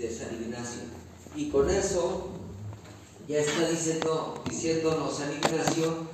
[0.00, 0.80] de San Ignacio.
[1.36, 2.30] Y con eso
[3.28, 6.08] ya está diciendo, diciéndonos San Ignacio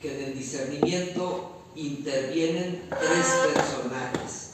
[0.00, 4.50] que en el discernimiento intervienen tres personajes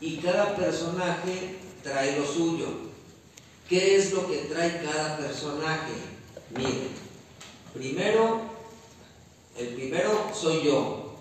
[0.00, 2.66] y cada personaje trae lo suyo.
[3.68, 5.92] ¿Qué es lo que trae cada personaje?
[6.50, 6.88] Miren,
[7.72, 8.42] primero,
[9.56, 11.14] el primero soy yo.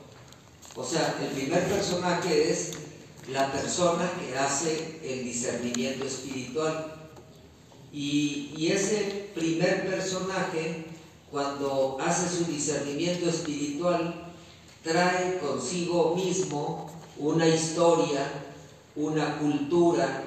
[0.76, 2.72] O sea, el primer personaje es
[3.28, 7.12] la persona que hace el discernimiento espiritual.
[7.92, 10.86] Y, y ese primer personaje,
[11.32, 14.34] cuando hace su discernimiento espiritual,
[14.84, 18.28] trae consigo mismo una historia,
[18.96, 20.24] una cultura,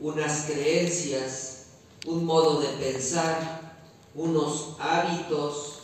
[0.00, 1.66] unas creencias,
[2.06, 3.72] un modo de pensar,
[4.14, 5.80] unos hábitos,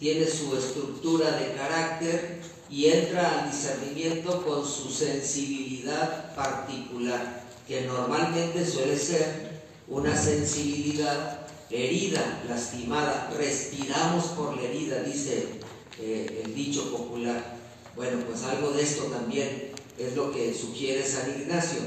[0.00, 8.66] tiene su estructura de carácter y entra al discernimiento con su sensibilidad particular, que normalmente
[8.66, 15.60] suele ser una sensibilidad herida, lastimada, respiramos por la herida, dice
[16.00, 17.58] eh, el dicho popular.
[17.94, 21.80] Bueno, pues algo de esto también es lo que sugiere San Ignacio.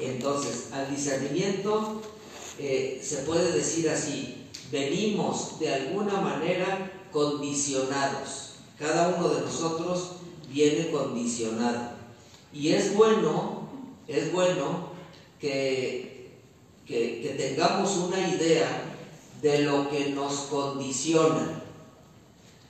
[0.00, 2.02] Entonces, al discernimiento
[2.60, 8.54] eh, se puede decir así, venimos de alguna manera condicionados.
[8.78, 10.12] Cada uno de nosotros
[10.48, 11.90] viene condicionado.
[12.52, 13.68] Y es bueno,
[14.06, 14.90] es bueno
[15.40, 16.30] que,
[16.86, 18.84] que tengamos una idea
[19.42, 21.62] de lo que nos condiciona.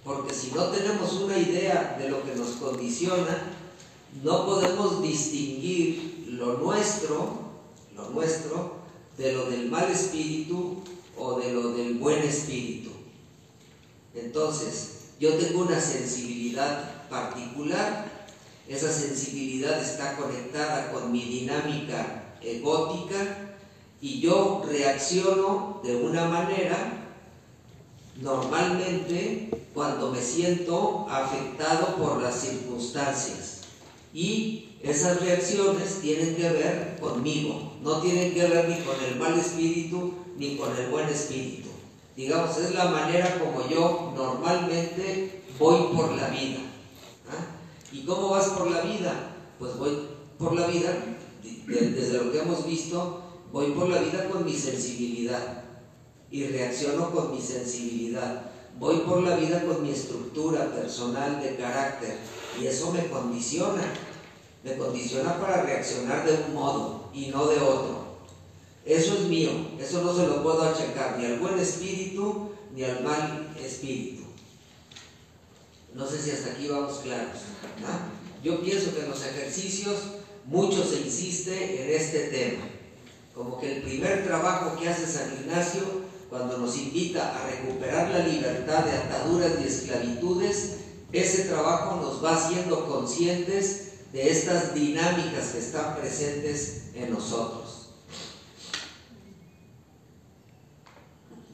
[0.04, 3.42] Porque si no tenemos una idea de lo que nos condiciona,
[4.22, 7.38] no podemos distinguir lo nuestro,
[7.94, 8.78] lo nuestro,
[9.16, 10.82] de lo del mal espíritu
[11.16, 12.87] o de lo del buen espíritu.
[14.24, 18.06] Entonces, yo tengo una sensibilidad particular,
[18.68, 23.56] esa sensibilidad está conectada con mi dinámica egótica
[24.00, 26.98] y yo reacciono de una manera
[28.20, 33.60] normalmente cuando me siento afectado por las circunstancias.
[34.12, 39.38] Y esas reacciones tienen que ver conmigo, no tienen que ver ni con el mal
[39.38, 41.67] espíritu ni con el buen espíritu.
[42.18, 46.58] Digamos, es la manera como yo normalmente voy por la vida.
[47.30, 47.44] ¿ah?
[47.92, 49.36] ¿Y cómo vas por la vida?
[49.56, 49.96] Pues voy
[50.36, 50.98] por la vida,
[51.64, 55.62] desde lo que hemos visto, voy por la vida con mi sensibilidad
[56.28, 58.50] y reacciono con mi sensibilidad.
[58.80, 62.18] Voy por la vida con mi estructura personal de carácter
[62.60, 63.94] y eso me condiciona.
[64.64, 68.07] Me condiciona para reaccionar de un modo y no de otro.
[68.88, 73.04] Eso es mío, eso no se lo puedo achacar ni al buen espíritu ni al
[73.04, 74.22] mal espíritu.
[75.92, 77.36] No sé si hasta aquí vamos claros.
[78.42, 79.98] Yo pienso que en los ejercicios
[80.46, 82.64] mucho se insiste en este tema.
[83.34, 85.82] Como que el primer trabajo que hace San Ignacio
[86.30, 90.76] cuando nos invita a recuperar la libertad de ataduras y esclavitudes,
[91.12, 97.87] ese trabajo nos va haciendo conscientes de estas dinámicas que están presentes en nosotros.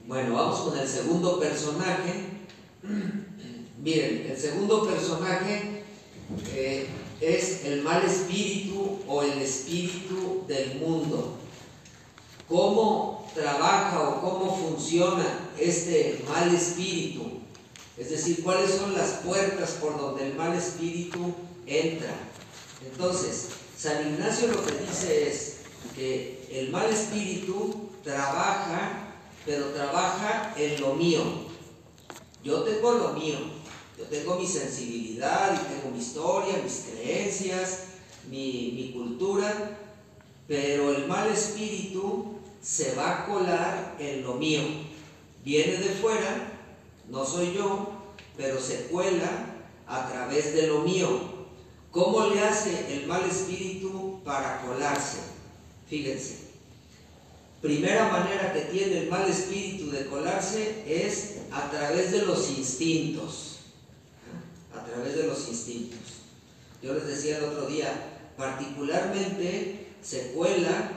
[0.07, 2.27] Bueno, vamos con el segundo personaje.
[3.83, 5.83] Miren, el segundo personaje
[6.55, 6.87] eh,
[7.23, 11.39] es el mal espíritu o el espíritu del mundo.
[12.47, 17.41] ¿Cómo trabaja o cómo funciona este mal espíritu?
[17.97, 21.33] Es decir, cuáles son las puertas por donde el mal espíritu
[21.67, 22.15] entra.
[22.85, 23.49] Entonces,
[23.79, 25.57] San Ignacio lo que dice es
[25.97, 29.04] que el mal espíritu trabaja,
[29.44, 31.22] pero trabaja en lo mío.
[32.43, 33.38] Yo tengo lo mío,
[33.99, 37.84] yo tengo mi sensibilidad y tengo mi historia, mis creencias,
[38.31, 39.78] mi, mi cultura,
[40.47, 44.62] pero el mal espíritu se va a colar en lo mío.
[45.44, 46.53] Viene de fuera,
[47.09, 47.88] no soy yo,
[48.37, 49.55] pero se cuela
[49.87, 51.09] a través de lo mío.
[51.91, 55.19] ¿Cómo le hace el mal espíritu para colarse?
[55.88, 56.54] Fíjense.
[57.64, 63.61] Primera manera que tiene el mal espíritu de colarse es a través de los instintos.
[64.78, 65.99] A través de los instintos.
[66.82, 70.90] Yo les decía el otro día, particularmente se cuela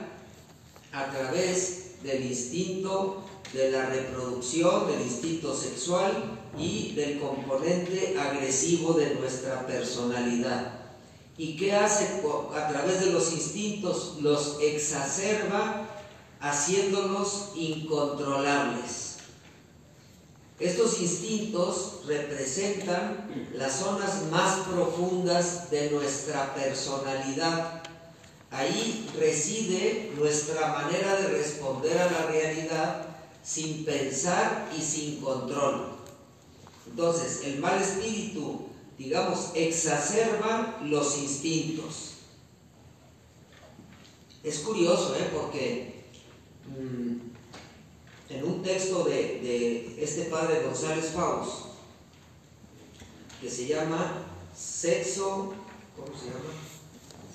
[0.92, 3.24] a través del instinto
[3.54, 10.80] de la reproducción, del instinto sexual y del componente agresivo de nuestra personalidad.
[11.38, 12.20] ¿Y qué hace
[12.54, 14.16] a través de los instintos?
[14.20, 15.87] Los exacerba
[16.40, 19.16] haciéndolos incontrolables.
[20.58, 27.82] Estos instintos representan las zonas más profundas de nuestra personalidad.
[28.50, 33.06] ahí reside nuestra manera de responder a la realidad
[33.42, 35.98] sin pensar y sin control.
[36.90, 42.14] Entonces, el mal espíritu, digamos, exacerba los instintos.
[44.42, 45.30] Es curioso, ¿eh?
[45.32, 45.97] porque
[46.68, 47.28] mm,
[48.30, 51.66] en un texto de, de, este padre González Faust,
[53.40, 54.26] que se llama
[54.56, 55.54] Sexo,
[55.96, 56.52] ¿cómo se llama?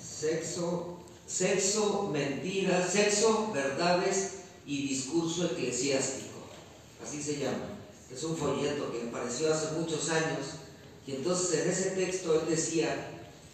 [0.00, 4.34] Sexo, sexo, mentiras, sexo, verdades
[4.66, 6.38] y discurso eclesiástico.
[7.02, 7.74] Así se llama.
[8.12, 10.46] Es un folleto que apareció hace muchos años.
[11.06, 13.10] Y entonces en ese texto él decía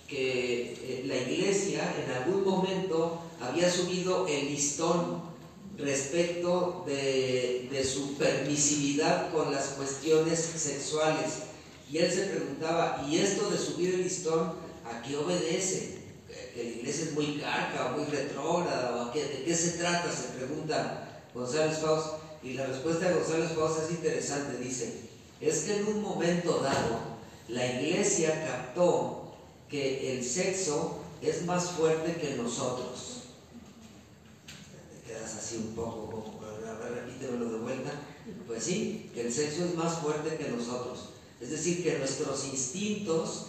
[0.06, 5.29] que eh, la iglesia en algún momento había subido el listón
[5.82, 11.44] respecto de, su permisividad con las cuestiones sexuales.
[11.90, 14.52] Y él se preguntaba, ¿y esto de subir el listón
[14.84, 15.98] a qué obedece?
[16.54, 19.02] ¿Que la iglesia es muy carca o muy retrógrada?
[19.02, 20.10] ¿O qué, ¿De qué se trata?
[20.12, 22.08] Se pregunta González Faust.
[22.42, 24.58] Y la respuesta de González Faust es interesante.
[24.62, 25.00] Dice,
[25.40, 27.00] es que en un momento dado
[27.48, 29.34] la iglesia captó
[29.68, 33.09] que el sexo es más fuerte que nosotros
[35.58, 36.40] un poco,
[36.94, 37.90] repítemelo de vuelta.
[38.46, 41.10] Pues sí, que el sexo es más fuerte que nosotros.
[41.40, 43.46] Es decir, que nuestros instintos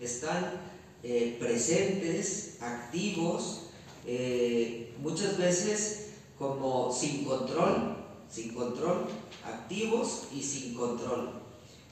[0.00, 0.60] están
[1.02, 3.62] eh, presentes, activos,
[4.06, 6.06] eh, muchas veces
[6.38, 7.96] como sin control,
[8.30, 9.06] sin control,
[9.44, 11.30] activos y sin control.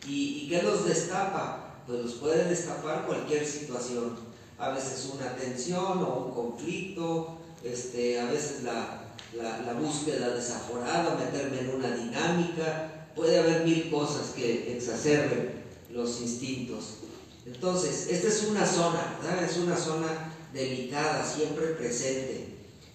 [0.06, 1.82] ¿Y, y qué los destapa?
[1.86, 4.16] Pues los puede destapar cualquier situación.
[4.58, 9.01] A veces una tensión o un conflicto, este, a veces la,
[9.34, 16.98] la, búsqueda desaforada, meterme en una dinámica, puede haber mil cosas que exacerben los instintos.
[17.46, 19.18] Entonces, esta es una zona.
[19.44, 22.54] Es una zona delicada, siempre presente.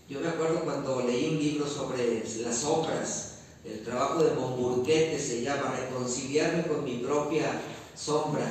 [0.09, 3.33] Yo me acuerdo cuando leí un libro sobre las obras,
[3.65, 7.59] el trabajo de Monburquete se llama Reconciliarme con mi propia
[7.95, 8.47] sombra.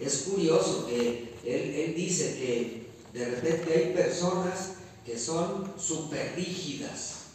[0.00, 2.86] Es curioso que él, él dice que
[3.16, 4.72] de repente hay personas
[5.04, 7.25] que son súper rígidas,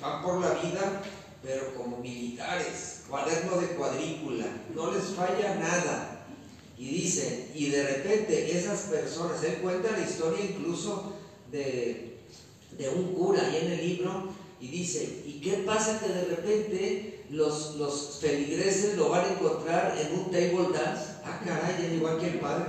[0.00, 1.02] Van por la vida,
[1.42, 6.26] pero como militares, cuaderno de cuadrícula, no les falla nada.
[6.76, 11.14] Y dice, y de repente esas personas, él cuenta la historia incluso
[11.52, 12.18] de,
[12.76, 17.24] de un cura ahí en el libro, y dice, ¿y qué pasa que de repente
[17.30, 21.16] los, los feligreses lo van a encontrar en un table dance?
[21.24, 22.64] Ah, caray, igual que el padre,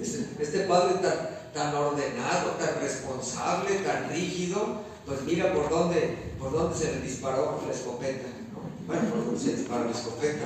[0.00, 6.52] Este, este padre tan, tan ordenado, tan responsable, tan rígido, pues mira por dónde, por
[6.52, 8.28] dónde se le disparó la escopeta.
[8.86, 10.44] Bueno, por dónde se disparó la escopeta.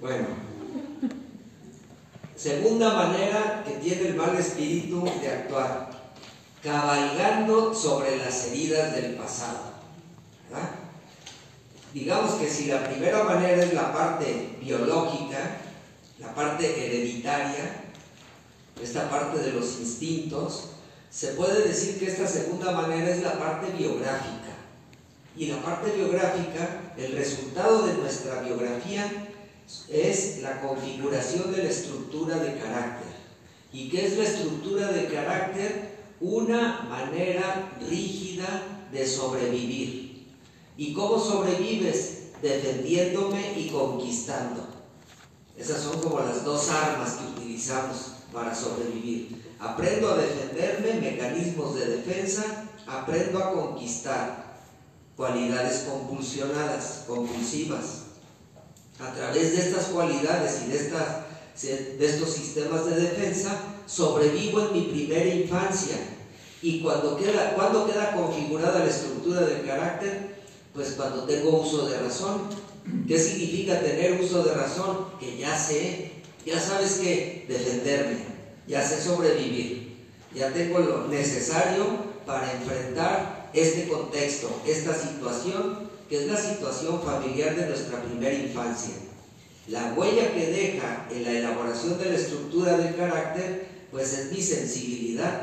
[0.00, 0.26] Bueno,
[2.36, 5.90] segunda manera que tiene el mal espíritu de actuar,
[6.62, 9.77] cabalgando sobre las heridas del pasado.
[11.94, 15.58] Digamos que si la primera manera es la parte biológica,
[16.18, 17.84] la parte hereditaria,
[18.82, 20.70] esta parte de los instintos,
[21.10, 24.54] se puede decir que esta segunda manera es la parte biográfica.
[25.36, 29.28] Y la parte biográfica, el resultado de nuestra biografía
[29.88, 33.08] es la configuración de la estructura de carácter.
[33.72, 35.98] ¿Y qué es la estructura de carácter?
[36.20, 40.07] Una manera rígida de sobrevivir.
[40.78, 42.18] ¿Y cómo sobrevives?
[42.40, 44.64] Defendiéndome y conquistando.
[45.56, 49.56] Esas son como las dos armas que utilizamos para sobrevivir.
[49.58, 54.56] Aprendo a defenderme, mecanismos de defensa, aprendo a conquistar
[55.16, 58.02] cualidades compulsionadas, compulsivas.
[59.00, 65.26] A través de estas cualidades y de, estos sistemas de defensa, sobrevivo en mi primera
[65.26, 65.96] infancia.
[66.62, 70.37] Y cuando queda, cuando queda configurada la estructura del carácter,
[70.78, 72.42] pues cuando tengo uso de razón.
[73.08, 75.06] ¿Qué significa tener uso de razón?
[75.18, 76.12] Que ya sé,
[76.46, 78.18] ya sabes que defenderme,
[78.68, 79.96] ya sé sobrevivir,
[80.32, 81.84] ya tengo lo necesario
[82.24, 88.94] para enfrentar este contexto, esta situación, que es la situación familiar de nuestra primera infancia.
[89.66, 94.40] La huella que deja en la elaboración de la estructura del carácter, pues es mi
[94.40, 95.42] sensibilidad,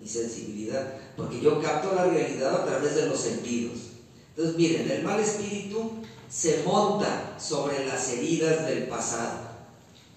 [0.00, 3.91] mi sensibilidad, porque yo capto la realidad a través de los sentidos.
[4.34, 5.92] Entonces, miren, el mal espíritu
[6.30, 9.52] se monta sobre las heridas del pasado.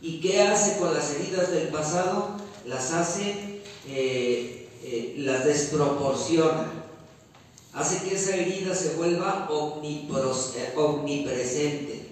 [0.01, 2.38] ¿Y qué hace con las heridas del pasado?
[2.65, 6.72] Las hace, eh, eh, las desproporciona.
[7.74, 12.05] hace que esa herida se vuelva eh, omnipresente.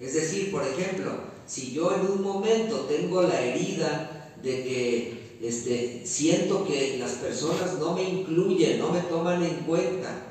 [0.00, 1.12] Es decir, por ejemplo,
[1.46, 7.74] si yo en un momento tengo la herida de que este, siento que las personas
[7.78, 10.28] no me incluyen, no me toman en cuenta,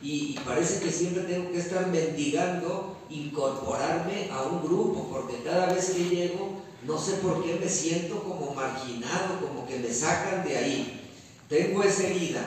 [0.00, 5.90] y, parece que siempre tengo que estar mendigando incorporarme a un grupo, porque cada vez
[5.90, 10.56] que llego, no sé por qué me siento como marginado, como que me sacan de
[10.56, 11.00] ahí.
[11.48, 12.44] Tengo esa herida.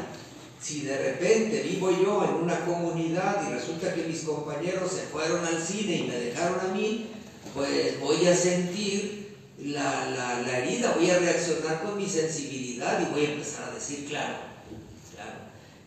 [0.62, 5.44] Si de repente vivo yo en una comunidad y resulta que mis compañeros se fueron
[5.44, 7.08] al cine y me dejaron a mí,
[7.54, 13.26] pues voy a sentir la, la herida, voy a reaccionar con mi sensibilidad y voy
[13.26, 14.51] a empezar a decir, claro,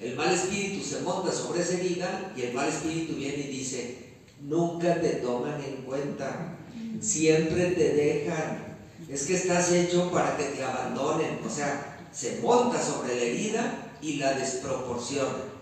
[0.04, 3.96] el mal espíritu se monta sobre esa herida y el mal espíritu viene y dice,
[4.42, 6.58] nunca te toman en cuenta,
[7.00, 8.76] siempre te dejan,
[9.08, 13.96] es que estás hecho para que te abandonen, o sea, se monta sobre la herida
[14.02, 15.54] y la desproporciona.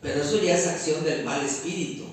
[0.00, 2.04] Pero eso ya es acción del mal espíritu.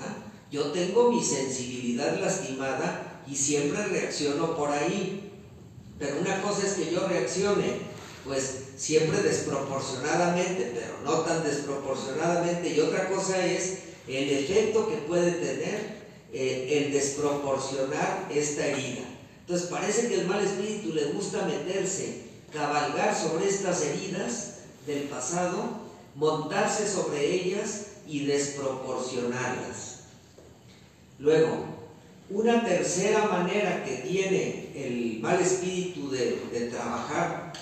[0.00, 0.16] ¿ah?
[0.50, 5.32] Yo tengo mi sensibilidad lastimada y siempre reacciono por ahí.
[5.98, 7.80] Pero una cosa es que yo reaccione,
[8.26, 12.74] pues siempre desproporcionadamente, pero no tan desproporcionadamente.
[12.74, 13.78] Y otra cosa es
[14.08, 15.96] el efecto que puede tener
[16.32, 19.04] eh, el desproporcionar esta herida.
[19.40, 24.54] Entonces parece que el mal espíritu le gusta meterse, cabalgar sobre estas heridas
[24.86, 30.00] del pasado, montarse sobre ellas y desproporcionarlas.
[31.18, 31.64] Luego,
[32.28, 37.52] una tercera manera que tiene el mal espíritu de, de trabajar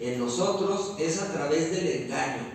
[0.00, 2.54] en nosotros es a través del engaño.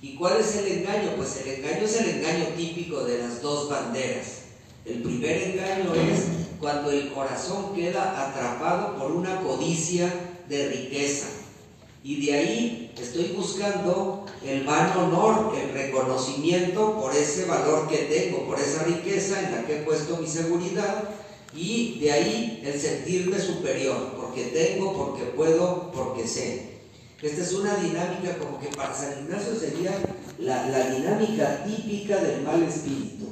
[0.00, 1.12] ¿Y cuál es el engaño?
[1.16, 4.42] Pues el engaño es el engaño típico de las dos banderas.
[4.84, 6.24] El primer engaño es
[6.60, 10.12] cuando el corazón queda atrapado por una codicia
[10.48, 11.26] de riqueza.
[12.02, 18.46] Y de ahí estoy buscando el vano honor, el reconocimiento por ese valor que tengo,
[18.46, 21.04] por esa riqueza en la que he puesto mi seguridad
[21.56, 26.74] y de ahí el sentirme superior, porque tengo, porque puedo, porque sé.
[27.22, 29.92] Esta es una dinámica como que para San Ignacio sería
[30.38, 33.28] la, dinámica típica del mal espíritu.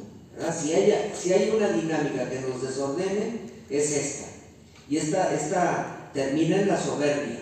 [0.56, 0.72] Si,
[1.20, 4.28] si hay una dinámica que nos desordene, es esta.
[4.88, 7.40] Y esta, esta termina en la soberbia.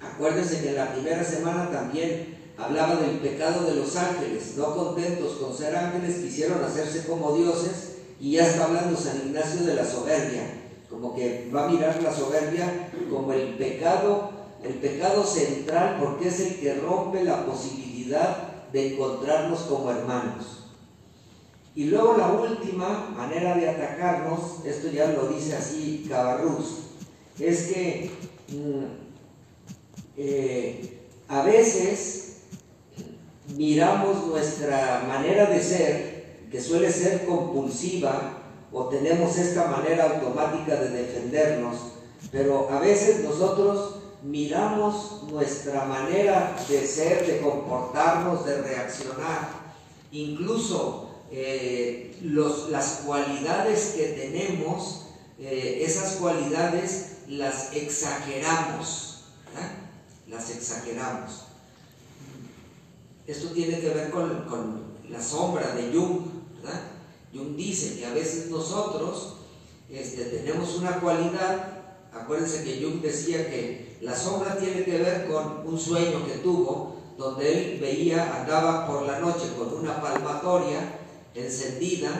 [0.00, 4.54] Acuérdense que en la primera semana también hablaba del pecado de los ángeles.
[4.56, 7.90] No contentos con ser ángeles, quisieron hacerse como dioses
[8.20, 10.63] y ya está hablando San Ignacio de la soberbia,
[10.94, 14.30] como que va a mirar la soberbia como el pecado,
[14.62, 20.70] el pecado central, porque es el que rompe la posibilidad de encontrarnos como hermanos.
[21.74, 26.84] Y luego la última manera de atacarnos, esto ya lo dice así Cabarrús,
[27.38, 28.10] es que
[28.48, 28.84] mm,
[30.16, 32.36] eh, a veces
[33.56, 36.14] miramos nuestra manera de ser
[36.50, 38.43] que suele ser compulsiva
[38.74, 41.76] o tenemos esta manera automática de defendernos,
[42.32, 49.48] pero a veces nosotros miramos nuestra manera de ser, de comportarnos, de reaccionar,
[50.10, 55.06] incluso eh, las cualidades que tenemos,
[55.38, 59.26] eh, esas cualidades las exageramos,
[60.26, 61.44] las exageramos.
[63.26, 66.13] Esto tiene que ver con, la sombra de Jung,
[67.34, 69.34] Jung dice que a veces nosotros
[69.90, 75.66] este, tenemos una cualidad, acuérdense que Jung decía que la sombra tiene que ver con
[75.66, 80.98] un sueño que tuvo, donde él veía, andaba por la noche con una palmatoria
[81.34, 82.10] encendida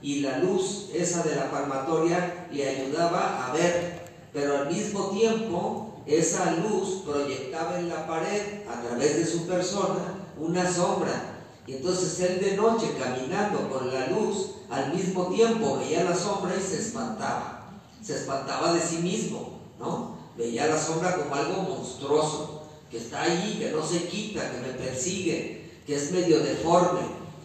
[0.00, 4.02] y la luz esa de la palmatoria le ayudaba a ver,
[4.32, 10.26] pero al mismo tiempo esa luz proyectaba en la pared a través de su persona
[10.38, 11.28] una sombra.
[11.66, 16.56] Y entonces él de noche caminando con la luz, al mismo tiempo veía la sombra
[16.56, 17.68] y se espantaba.
[18.02, 20.16] Se espantaba de sí mismo, ¿no?
[20.36, 24.72] Veía la sombra como algo monstruoso, que está ahí, que no se quita, que me
[24.72, 27.00] persigue, que es medio deforme.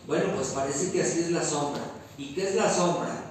[0.07, 1.81] Bueno, pues parece que así es la sombra.
[2.17, 3.25] ¿Y qué es la sombra?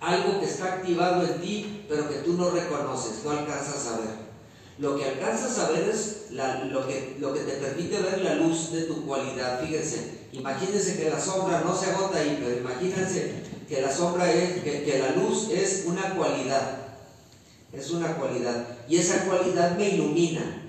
[0.00, 4.28] Algo que está activado en ti, pero que tú no reconoces, no alcanzas a ver.
[4.78, 8.72] Lo que alcanzas a ver es lo, que, lo que te permite ver la luz
[8.72, 9.60] de tu cualidad.
[9.60, 14.62] Fíjense, imagínense que la sombra no se agota ahí, pero imagínense que la sombra es,
[14.62, 16.78] que, la luz es una cualidad.
[17.72, 18.66] Es una cualidad.
[18.88, 20.62] Y esa cualidad me ilumina.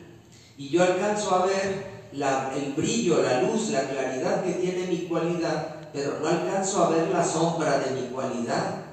[0.58, 5.75] Y yo alcanzo a ver el brillo, la luz, la claridad que tiene mi cualidad,
[5.94, 8.84] pero no alcanzo a ver la sombra de mi cualidad.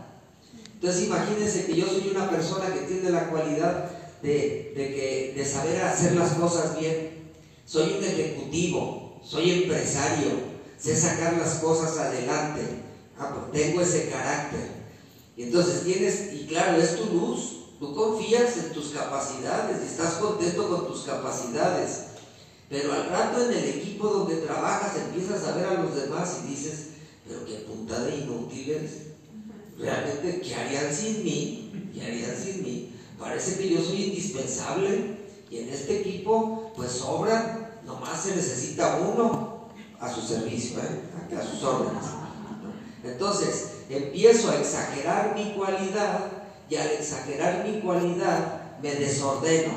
[0.75, 3.91] Entonces imagínense que yo soy una persona que tiene la cualidad
[4.23, 7.33] de, que, de saber hacer las cosas bien.
[7.65, 12.63] Soy un ejecutivo, soy empresario, sé sacar las cosas adelante,
[13.19, 14.71] ah, pues tengo ese carácter.
[15.37, 20.15] Y entonces tienes, y claro, es tu luz, tú confías en tus capacidades y estás
[20.15, 22.05] contento con tus capacidades.
[22.69, 26.49] Pero al rato en el equipo donde trabajas empiezas a ver a los demás y
[26.49, 26.87] dices,
[27.27, 28.91] pero qué punta de inútiles.
[29.79, 31.91] Realmente, ¿qué harían sin mí?
[31.95, 32.93] ¿Qué harían sin mí?
[33.19, 35.17] Parece que yo soy indispensable
[35.51, 39.46] y en este equipo pues sobran, nomás se necesita uno
[40.01, 41.37] a su servicio, ¿eh?
[41.37, 42.05] a sus órdenes.
[43.05, 46.21] Entonces, empiezo a exagerar mi cualidad
[46.69, 49.73] y al exagerar mi cualidad me desordeno.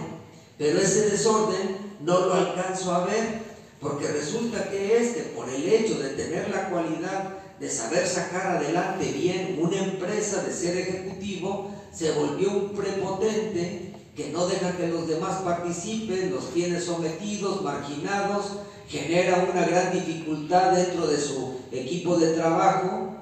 [0.58, 3.50] Pero ese desorden no lo alcanzo a ver
[3.80, 8.58] porque resulta que es que por el hecho de tener la cualidad de saber sacar
[8.58, 13.89] adelante bien una empresa, de ser ejecutivo, se volvió un prepotente
[14.20, 18.48] que no deja que los demás participen, los tiene sometidos, marginados,
[18.90, 23.14] genera una gran dificultad dentro de su equipo de trabajo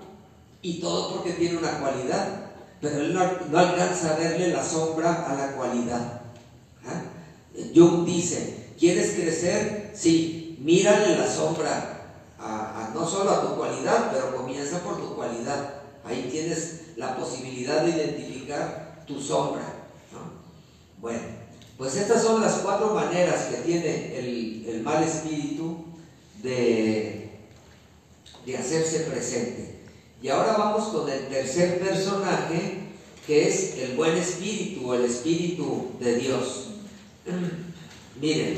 [0.64, 2.50] y todo porque tiene una cualidad,
[2.82, 3.22] pero él no,
[3.60, 6.22] alcanza a verle la sombra a la cualidad.
[6.88, 7.04] ¿Ah?
[7.76, 9.92] Jung dice, ¿quieres crecer?
[9.94, 11.94] Sí, mírale la sombra
[12.96, 15.76] no solo a tu cualidad, pero comienza por tu cualidad.
[16.04, 19.77] Ahí tienes la posibilidad de identificar tu sombra.
[21.00, 21.22] Bueno,
[21.78, 25.86] pues estas son las cuatro maneras que tiene el, mal espíritu
[26.42, 27.30] de,
[28.46, 29.80] de hacerse presente.
[30.22, 32.80] Y ahora vamos con el tercer personaje,
[33.26, 36.68] que es el buen espíritu o el espíritu de Dios.
[38.22, 38.58] Miren,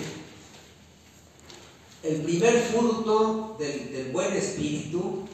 [2.04, 5.26] el primer fruto del, buen espíritu,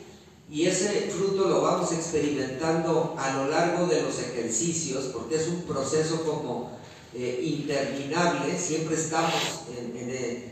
[0.50, 5.62] y ese fruto lo vamos experimentando a lo largo de los ejercicios, porque es un
[5.64, 6.75] proceso como
[7.16, 10.52] eh, interminable, siempre estamos eh,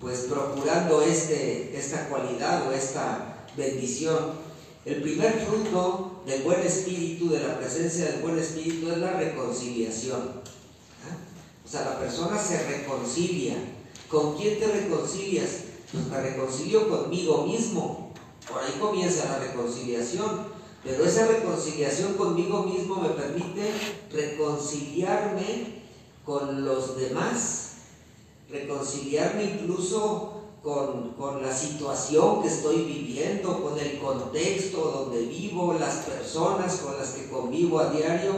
[0.00, 4.44] pues procurando este, esta cualidad o esta bendición.
[4.84, 10.20] El primer fruto del buen espíritu, de la presencia del buen espíritu, es la reconciliación.
[10.20, 11.16] ¿ah?
[11.64, 13.56] O sea, la persona se reconcilia
[14.14, 15.50] ¿Con quién te reconcilias?
[15.90, 18.12] Pues me reconcilio conmigo mismo.
[18.48, 20.53] Por ahí comienza la reconciliación.
[20.84, 23.72] Pero esa reconciliación conmigo mismo me permite
[24.12, 25.82] reconciliarme
[26.24, 27.70] con los demás,
[28.50, 36.04] reconciliarme incluso con, con, la situación que estoy viviendo, con el contexto donde vivo, las
[36.04, 38.32] personas con las que convivo a diario.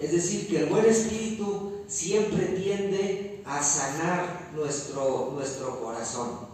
[0.00, 6.48] Es decir, que el buen espíritu siempre tiende a sanar nuestro, nuestro corazón.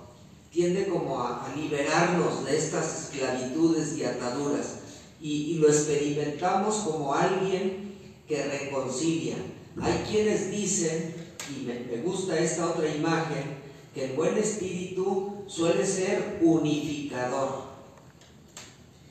[0.51, 4.86] Tiende como a, liberarnos de estas esclavitudes y ataduras.
[5.21, 7.95] Y, lo experimentamos como alguien
[8.29, 9.37] que reconcilia.
[9.81, 11.15] Hay quienes dicen,
[11.51, 13.57] y me, gusta esta otra imagen,
[13.95, 17.65] que el buen espíritu suele ser unificador.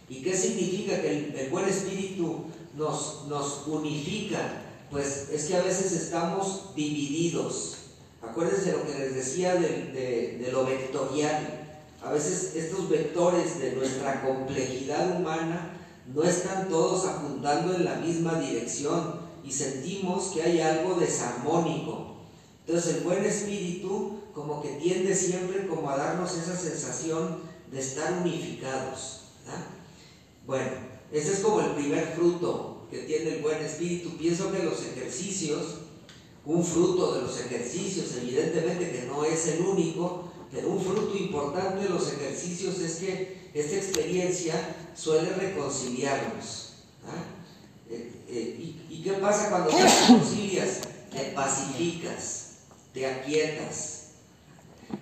[0.07, 4.61] ¿Y qué significa que el, buen espíritu nos, nos unifica?
[4.91, 7.75] Pues es que a veces estamos divididos,
[8.29, 11.61] Acuérdense lo que les decía de, lo vectorial.
[12.03, 15.71] A veces estos vectores de nuestra complejidad humana
[16.13, 22.15] no están todos apuntando en la misma dirección y sentimos que hay algo desarmónico.
[22.65, 27.37] Entonces el buen espíritu como que tiende siempre como a darnos esa sensación
[27.71, 29.21] de estar unificados.
[30.45, 30.71] Bueno,
[31.11, 34.17] ese es como el primer fruto que tiene el buen espíritu.
[34.17, 35.85] Pienso que los ejercicios
[36.45, 41.83] un fruto de los ejercicios, evidentemente que no es el único, pero un fruto importante
[41.83, 46.73] de los ejercicios es que esta experiencia suele reconciliarnos.
[47.05, 47.23] ¿ah?
[47.89, 50.81] Eh, eh, ¿y, qué pasa cuando te reconcilias?
[51.12, 52.47] Te pacificas,
[52.93, 54.08] te aquietas,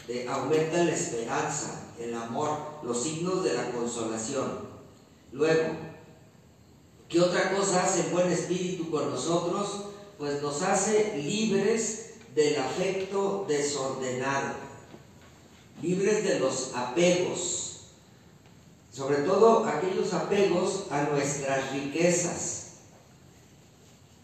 [0.06, 4.68] te aumenta la esperanza, el amor, los signos de la consolación.
[5.32, 5.76] Luego,
[7.10, 9.94] ¿qué otra cosa hace el buen espíritu con nosotros?
[10.24, 14.56] pues nos hace libres del afecto desordenado,
[15.82, 17.73] libres de los apegos,
[18.94, 22.64] sobre todo aquellos apegos a nuestras riquezas,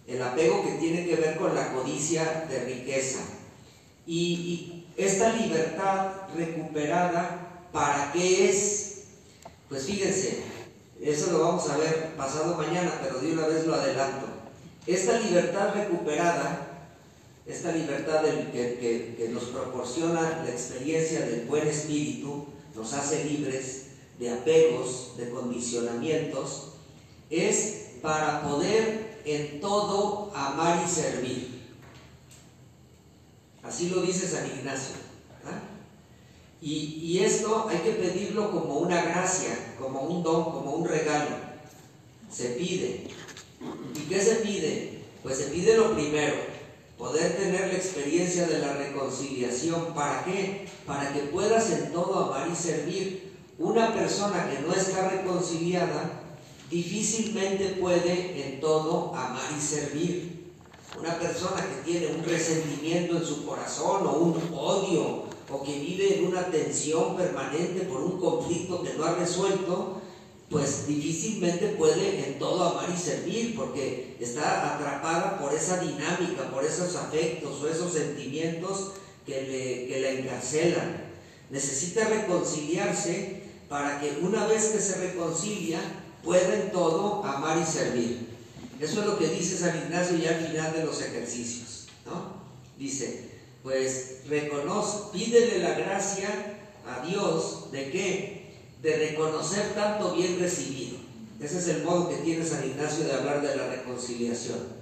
[0.07, 3.19] el apego que tiene que ver con la codicia de riqueza.
[4.05, 9.03] Y, esta libertad recuperada, ¿para qué es?
[9.69, 10.43] Pues fíjense,
[11.01, 14.27] eso lo vamos a ver pasado mañana, pero de una vez lo adelanto.
[14.85, 16.67] Esta libertad recuperada,
[17.47, 23.88] esta libertad que, nos proporciona la experiencia del buen espíritu, nos hace libres
[24.19, 26.73] de apegos, de condicionamientos,
[27.29, 31.59] es para poder en todo amar y servir.
[33.63, 34.95] Así lo dice San Ignacio.
[36.61, 41.37] Y, y esto hay que pedirlo como una gracia, como un don, como un regalo.
[42.29, 43.07] Se pide.
[43.95, 44.99] ¿Y qué se pide?
[45.23, 46.35] Pues se pide lo primero,
[46.97, 49.93] poder tener la experiencia de la reconciliación.
[49.93, 50.67] ¿Para qué?
[50.85, 53.28] Para que puedas en todo amar y servir.
[53.59, 56.21] Una persona que no está reconciliada
[56.71, 60.53] difícilmente puede en todo amar y servir.
[60.97, 66.19] Una persona que tiene un resentimiento en su corazón o un odio o que vive
[66.19, 70.01] en una tensión permanente por un conflicto que no ha resuelto,
[70.49, 76.63] pues difícilmente puede en todo amar y servir porque está atrapada por esa dinámica, por
[76.63, 78.91] esos afectos o esos sentimientos
[79.25, 81.09] que, le, que la encarcelan.
[81.49, 85.79] Necesita reconciliarse para que una vez que se reconcilia
[86.23, 88.27] pueda en todo amar y servir.
[88.79, 91.87] Eso es lo que dice San Ignacio ya al final de los ejercicios.
[92.05, 92.39] ¿no?
[92.77, 93.29] Dice,
[93.61, 96.29] pues reconoce, pídele la gracia
[96.87, 98.53] a Dios de qué?
[98.81, 100.97] De reconocer tanto bien recibido.
[101.39, 104.79] Ese es el modo que tiene San Ignacio de hablar de la reconciliación.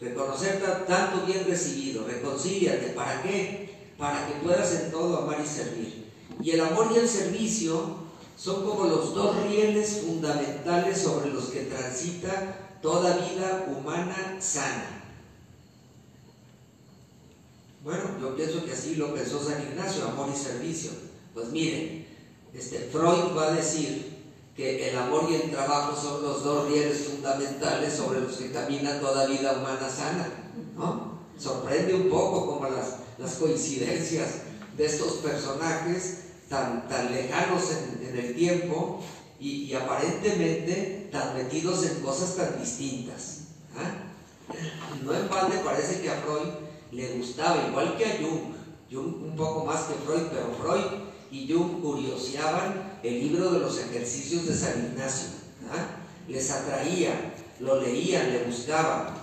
[0.00, 2.88] Reconocer tanto bien recibido, reconcíliate.
[2.88, 3.70] ¿Para qué?
[3.96, 6.05] Para que puedas en todo amar y servir.
[6.40, 11.62] Y el amor y el servicio son como los dos rieles fundamentales sobre los que
[11.62, 15.04] transita toda vida humana sana.
[17.82, 20.90] Bueno, yo pienso que así lo pensó San Ignacio, amor y servicio.
[21.32, 22.06] Pues miren,
[22.52, 24.16] este, Freud va a decir
[24.56, 29.00] que el amor y el trabajo son los dos rieles fundamentales sobre los que camina
[29.00, 30.28] toda vida humana sana.
[30.76, 31.20] ¿no?
[31.38, 34.42] Sorprende un poco como las, las coincidencias
[34.76, 39.02] de estos personajes tan, tan lejanos en, el tiempo
[39.38, 43.40] y, aparentemente tan metidos en cosas tan distintas.
[43.76, 44.06] ¿ah?
[45.04, 46.48] No en balde parece que a Freud
[46.92, 48.54] le gustaba, igual que a Jung,
[48.90, 53.78] Jung un poco más que Freud, pero Freud y Jung curioseaban el libro de los
[53.78, 55.28] ejercicios de San Ignacio.
[55.70, 56.00] ¿ah?
[56.28, 59.14] Les atraía, lo leían, le buscaban.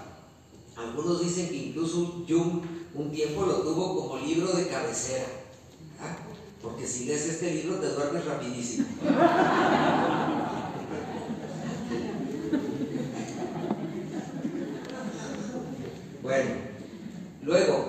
[0.75, 2.61] Algunos dicen que incluso Jung
[2.93, 5.42] un tiempo lo tuvo como libro de cabecera.
[6.63, 8.87] Porque si lees este libro te duermes rapidísimo.
[16.23, 16.63] Bueno,
[17.43, 17.85] Luego,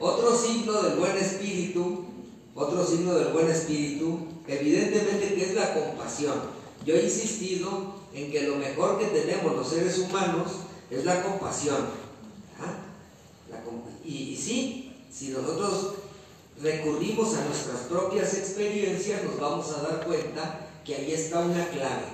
[0.00, 2.06] otro signo del buen espíritu,
[2.56, 6.34] otro signo del buen espíritu, evidentemente que es la compasión.
[6.84, 10.48] Yo he insistido en que lo mejor que tenemos los seres humanos
[10.90, 11.76] es la compasión.
[14.04, 15.94] y, sí, si nosotros
[16.62, 22.06] recurrimos a nuestras propias experiencias, nos vamos a dar cuenta que ahí está una clave.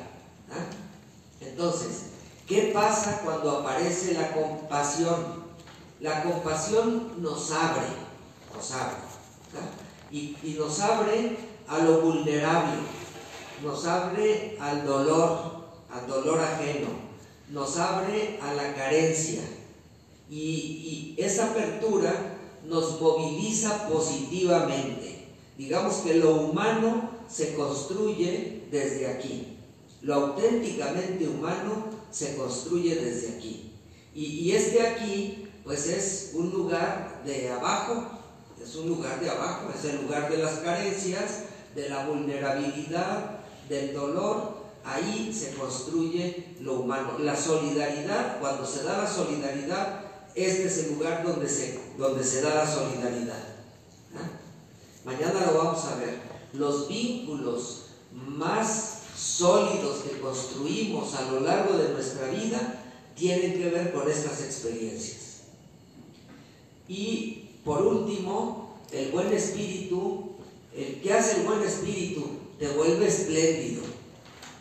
[0.50, 0.66] ¿ah?
[1.40, 2.06] Entonces,
[2.46, 5.42] ¿qué pasa cuando aparece la compasión?
[6.00, 7.86] La compasión nos abre,
[8.52, 8.96] nos abre,
[10.10, 11.36] y, y, nos abre
[11.68, 12.72] a lo vulnerable,
[13.62, 16.88] nos abre al dolor, al dolor ajeno,
[17.50, 19.42] nos abre a la carencia.
[20.28, 22.31] Y, y esa apertura
[22.68, 25.28] nos moviliza positivamente.
[25.58, 29.58] Digamos que lo humano se construye desde aquí.
[30.00, 33.72] Lo auténticamente humano se construye desde aquí.
[34.14, 38.04] Y, y este aquí pues es un lugar de abajo,
[38.62, 41.44] es un lugar de abajo, es el lugar de las carencias,
[41.74, 47.18] de la vulnerabilidad, del dolor, ahí se construye lo humano.
[47.20, 50.01] La solidaridad, cuando se da la solidaridad,
[50.34, 53.52] este es el lugar donde se, donde se da la solidaridad.
[55.04, 56.20] Mañana lo vamos a ver.
[56.52, 62.82] Los vínculos más sólidos que construimos a lo largo de nuestra vida
[63.16, 65.42] tienen que ver con estas experiencias.
[66.88, 70.32] Y por último, el buen espíritu,
[70.74, 72.26] el que hace el buen espíritu,
[72.58, 73.82] te vuelve espléndido.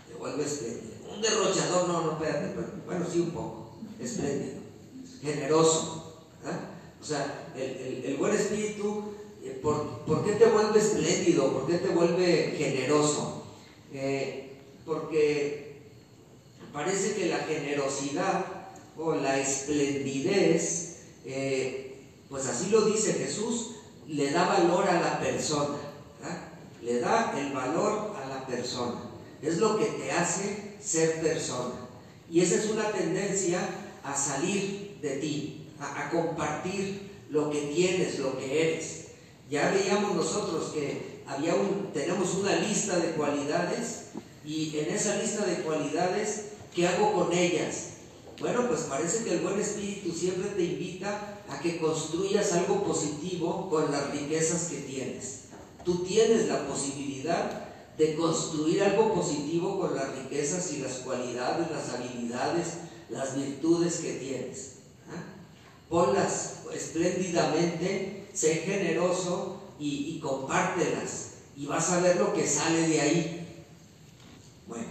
[0.07, 0.91] Te vuelve espléndido.
[1.13, 2.55] Un derrochador, no, no, espérate,
[2.85, 4.60] bueno, sí un poco, espléndido,
[5.21, 6.15] generoso.
[7.01, 11.51] O sea, el, buen espíritu, eh, ¿por, qué te vuelve espléndido?
[11.51, 13.43] ¿Por qué te vuelve generoso?
[13.93, 15.81] Eh, porque
[16.71, 18.45] parece que la generosidad
[18.97, 20.91] o la esplendidez
[21.25, 21.91] eh,
[22.31, 23.71] pues así lo dice Jesús,
[24.07, 25.77] le da valor a la persona,
[26.81, 29.01] le da el valor a la persona.
[29.41, 31.75] Es lo que te hace ser persona.
[32.29, 33.59] Y esa es una tendencia
[34.03, 39.05] a salir de ti, a, compartir lo que tienes, lo que eres.
[39.49, 44.05] Ya veíamos nosotros que había un, tenemos una lista de cualidades
[44.45, 47.87] y en esa lista de cualidades, ¿qué hago con ellas?
[48.39, 53.69] Bueno, pues parece que el buen espíritu siempre te invita a que construyas algo positivo
[53.69, 55.41] con las riquezas que tienes.
[55.85, 61.89] Tú tienes la posibilidad de construir algo positivo con las riquezas y las cualidades, las
[61.89, 62.67] habilidades,
[63.09, 64.80] las virtudes que tienes.
[65.91, 73.65] Ponlas espléndidamente, sé generoso y, compártelas y vas a ver lo que sale de ahí.
[74.67, 74.87] Bueno,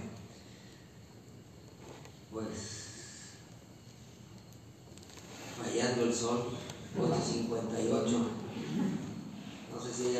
[2.30, 2.50] pues
[5.56, 6.50] fallando el sol,
[6.98, 8.18] 8.58.
[9.72, 10.12] No sé si